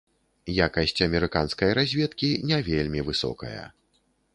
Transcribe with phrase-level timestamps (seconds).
[0.67, 3.63] Якасць амерыканскай разведкі не вельмі высокая.